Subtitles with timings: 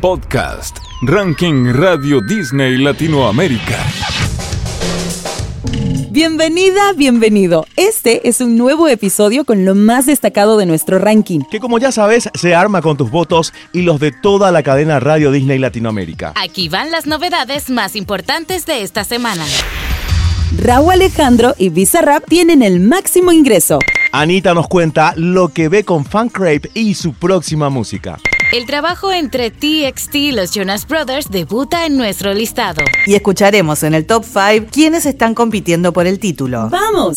[0.00, 3.76] Podcast, Ranking Radio Disney Latinoamérica.
[6.10, 7.66] Bienvenida, bienvenido.
[7.76, 11.40] Este es un nuevo episodio con lo más destacado de nuestro ranking.
[11.50, 15.00] Que como ya sabes, se arma con tus votos y los de toda la cadena
[15.00, 16.32] Radio Disney Latinoamérica.
[16.34, 19.44] Aquí van las novedades más importantes de esta semana.
[20.56, 23.78] Raúl Alejandro y Bizarrap tienen el máximo ingreso.
[24.12, 28.18] Anita nos cuenta lo que ve con Fan Crape y su próxima música.
[28.52, 32.82] El trabajo entre TXT y los Jonas Brothers debuta en nuestro listado.
[33.06, 36.68] Y escucharemos en el top 5 quiénes están compitiendo por el título.
[36.68, 37.16] ¡Vamos!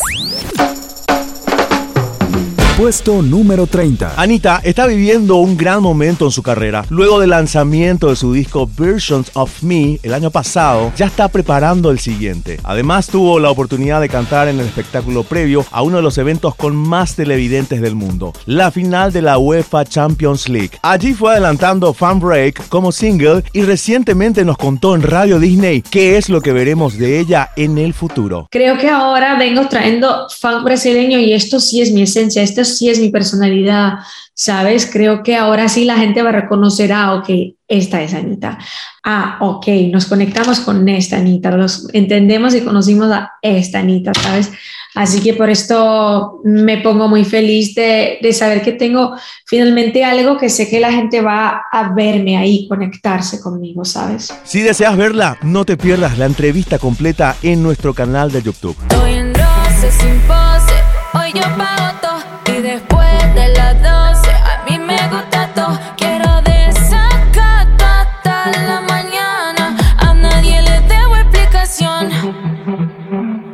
[2.84, 4.16] Puesto número 30.
[4.18, 6.84] Anita está viviendo un gran momento en su carrera.
[6.90, 11.92] Luego del lanzamiento de su disco Versions of Me el año pasado, ya está preparando
[11.92, 12.59] el siguiente.
[12.62, 16.56] Además, tuvo la oportunidad de cantar en el espectáculo previo a uno de los eventos
[16.56, 20.72] con más televidentes del mundo, la final de la UEFA Champions League.
[20.81, 26.18] Allí fue adelantando Fan Break como single y recientemente nos contó en Radio Disney qué
[26.18, 28.50] es lo que veremos de ella en el futuro.
[28.52, 32.89] Creo que ahora vengo trayendo funk brasileño y esto sí es mi esencia, esto sí
[32.89, 33.99] es mi personalidad,
[34.33, 34.89] ¿sabes?
[34.91, 37.29] Creo que ahora sí la gente va a reconocer, ah, ok,
[37.67, 38.57] esta es Anita.
[39.03, 44.51] Ah, ok, nos conectamos con esta Anita, los entendemos y conocimos a esta Anita, ¿sabes?
[44.95, 49.16] Así que por esto me pongo muy feliz de, de, saber que tengo
[49.47, 54.31] finalmente algo que sé que la gente va a verme ahí, conectarse conmigo, ¿sabes?
[54.44, 58.77] Si deseas verla, no te pierdas la entrevista completa en nuestro canal de YouTube.
[58.83, 60.75] Estoy en roce, sin pose,
[61.13, 62.12] hoy yo pago todo
[62.47, 65.80] y después de las 12 a mí me gusta todo.
[65.97, 72.11] Quiero desacato hasta la mañana, a nadie le debo explicación.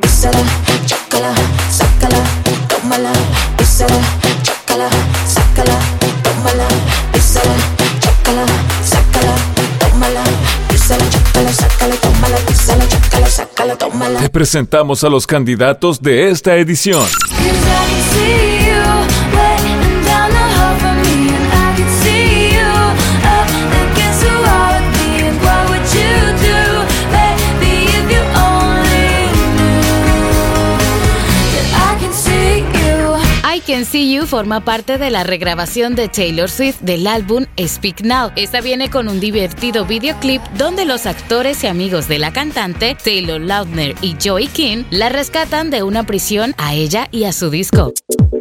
[0.02, 0.40] Písala,
[0.86, 1.34] chácala,
[1.70, 2.24] sácala,
[2.68, 3.12] tómala.
[3.58, 4.00] Písala,
[4.44, 4.90] chácala,
[5.26, 5.80] sácala,
[6.24, 6.68] tómala.
[7.12, 7.56] Písala,
[8.00, 8.46] chácala,
[8.84, 9.36] sácala,
[9.80, 10.24] tómala.
[10.70, 12.38] Písala, chácala, sácala, tómala.
[12.48, 14.20] Písala, chácala, sácala, tómala.
[14.20, 17.06] Te presentamos a los candidatos de esta edición.
[33.70, 38.32] Can See You forma parte de la regrabación de Taylor Swift del álbum Speak Now.
[38.36, 43.40] Esta viene con un divertido videoclip donde los actores y amigos de la cantante, Taylor
[43.40, 47.94] Lautner y Joey King, la rescatan de una prisión a ella y a su disco.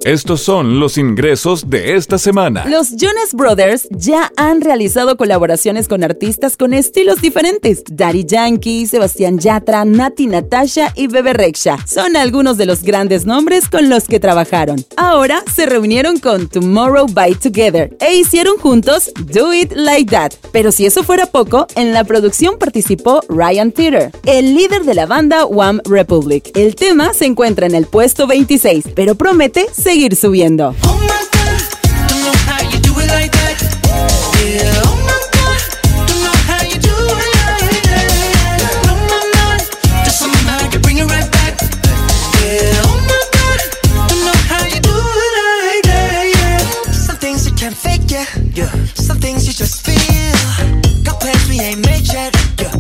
[0.09, 2.65] Estos son los ingresos de esta semana.
[2.67, 7.85] Los Jonas Brothers ya han realizado colaboraciones con artistas con estilos diferentes.
[7.87, 13.69] Daddy Yankee, Sebastián Yatra, Nati Natasha y Bebe Rexha son algunos de los grandes nombres
[13.69, 14.83] con los que trabajaron.
[14.97, 20.33] Ahora se reunieron con Tomorrow by Together e hicieron juntos Do It Like That.
[20.53, 25.05] Pero si eso fuera poco, en la producción participó Ryan Tedder, el líder de la
[25.05, 26.51] banda One Republic.
[26.57, 30.75] El tema se encuentra en el puesto 26, pero promete seguir subiendo.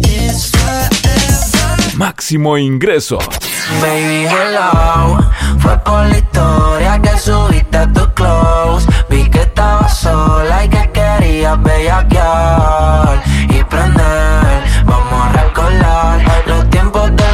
[0.01, 1.97] It's forever.
[1.97, 3.19] Máximo ingreso.
[3.81, 5.19] Baby, hello.
[5.59, 8.87] Fue por la historia que subiste a tu close.
[9.11, 9.47] Vi que
[9.89, 10.89] sola y que
[11.57, 14.63] bellaquear y prender.
[14.85, 17.29] Vamos a los tiempos del.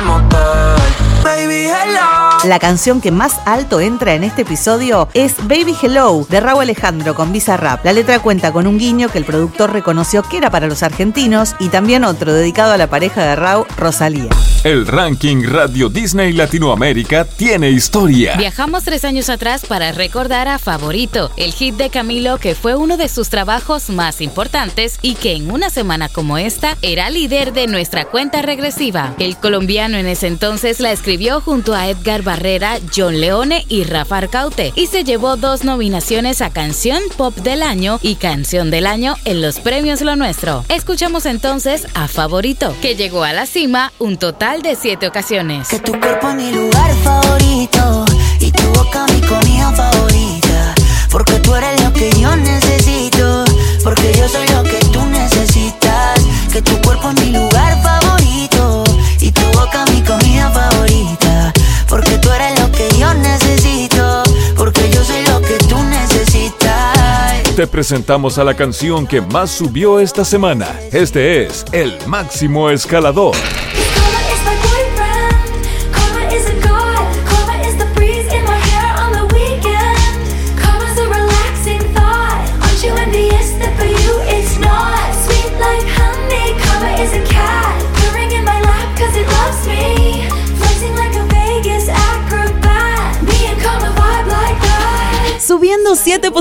[1.22, 2.39] Baby, hello.
[2.45, 7.15] La canción que más alto entra en este episodio es Baby Hello de Raúl Alejandro
[7.15, 7.84] con Bizarrap.
[7.84, 11.55] La letra cuenta con un guiño que el productor reconoció que era para los argentinos
[11.59, 14.31] y también otro dedicado a la pareja de Raúl, Rosalía.
[14.64, 18.34] El ranking Radio Disney Latinoamérica tiene historia.
[18.38, 22.97] Viajamos tres años atrás para recordar a Favorito, el hit de Camilo que fue uno
[22.97, 27.66] de sus trabajos más importantes y que en una semana como esta era líder de
[27.66, 29.15] nuestra cuenta regresiva.
[29.18, 34.16] El colombiano en ese entonces la escribió junto a Edgar Barrera, John Leone y Rafa
[34.16, 39.16] Arcaute y se llevó dos nominaciones a Canción Pop del Año y Canción del Año
[39.27, 40.65] en los premios Lo Nuestro.
[40.71, 45.68] Escuchamos entonces a Favorito, que llegó a la cima un total de siete ocasiones.
[45.68, 48.04] Que tu cuerpo es mi lugar favorito
[48.41, 50.74] y tu boca mi comida favorita.
[51.10, 53.45] Porque tú eres lo que yo necesito.
[53.83, 56.21] Porque yo soy lo que tú necesitas.
[56.53, 58.84] Que tu cuerpo es mi lugar favorito
[59.21, 61.53] y tu boca mi comida favorita.
[61.89, 64.22] Porque tú eres lo que yo necesito.
[64.56, 67.42] Porque yo soy lo que tú necesitas.
[67.56, 70.68] Te presentamos a la canción que más subió esta semana.
[70.92, 73.34] Este es El Máximo Escalador.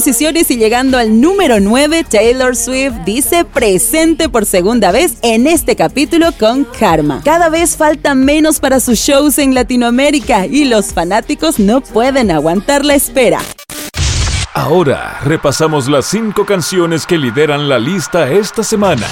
[0.04, 5.78] Posiciones y llegando al número 9, Taylor Swift dice presente por segunda vez en este
[5.78, 7.22] capítulo con Karma.
[7.24, 12.84] Cada vez falta menos para sus shows en Latinoamérica y los fanáticos no pueden aguantar
[12.84, 13.40] la espera.
[14.54, 19.08] Ahora repasamos las cinco canciones que lideran la lista esta semana.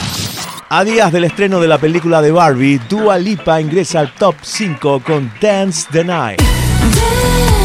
[0.67, 5.03] A días del estreno de la película de Barbie, Dua Lipa ingresa al top 5
[5.05, 6.41] con Dance the Night.
[6.41, 7.60] Dance,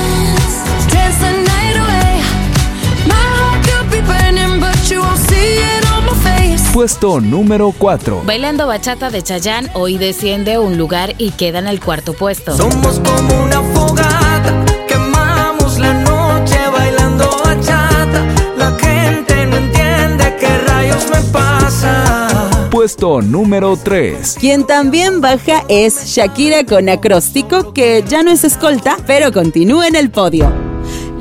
[6.76, 8.24] Puesto número 4.
[8.26, 12.54] Bailando bachata de Chayanne hoy desciende un lugar y queda en el cuarto puesto.
[12.54, 18.26] Somos como una fogata, quemamos la noche bailando bachata.
[18.58, 22.68] La gente no entiende qué rayos me pasa.
[22.70, 24.36] Puesto número 3.
[24.38, 29.96] Quien también baja es Shakira con acróstico, que ya no es escolta, pero continúa en
[29.96, 30.52] el podio.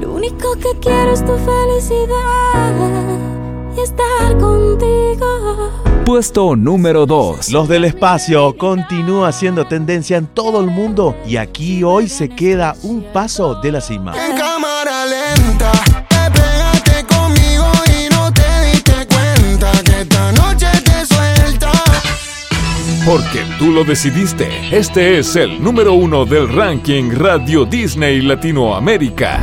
[0.01, 3.24] Lo único que quiero es tu felicidad
[3.81, 5.71] estar contigo.
[6.05, 7.49] Puesto número 2.
[7.49, 12.75] Los del espacio continúa siendo tendencia en todo el mundo y aquí hoy se queda
[12.83, 14.13] un paso de la cima.
[14.15, 15.71] En cámara lenta,
[16.09, 21.71] te pegaste conmigo y no te diste cuenta que esta noche te suelta.
[23.03, 24.47] Porque tú lo decidiste.
[24.71, 29.39] Este es el número uno del ranking Radio Disney Latinoamérica.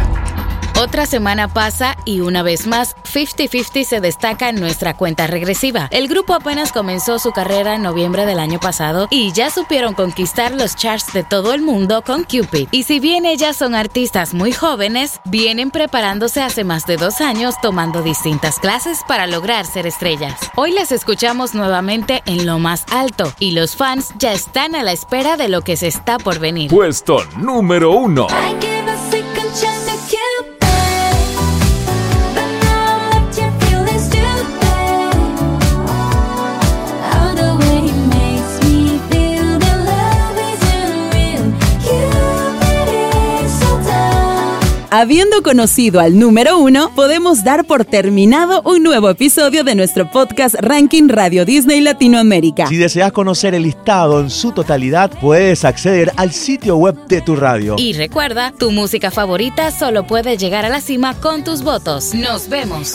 [0.81, 5.89] Otra semana pasa y una vez más, 50-50 se destaca en nuestra cuenta regresiva.
[5.91, 10.53] El grupo apenas comenzó su carrera en noviembre del año pasado y ya supieron conquistar
[10.53, 12.69] los charts de todo el mundo con Cupid.
[12.71, 17.55] Y si bien ellas son artistas muy jóvenes, vienen preparándose hace más de dos años
[17.61, 20.39] tomando distintas clases para lograr ser estrellas.
[20.57, 24.93] Hoy las escuchamos nuevamente en lo más alto y los fans ya están a la
[24.93, 26.71] espera de lo que se está por venir.
[26.71, 28.27] Puesto número uno.
[44.95, 50.55] Habiendo conocido al número uno, podemos dar por terminado un nuevo episodio de nuestro podcast
[50.57, 52.67] Ranking Radio Disney Latinoamérica.
[52.67, 57.37] Si deseas conocer el listado en su totalidad, puedes acceder al sitio web de tu
[57.37, 57.77] radio.
[57.79, 62.13] Y recuerda, tu música favorita solo puede llegar a la cima con tus votos.
[62.13, 62.93] Nos vemos.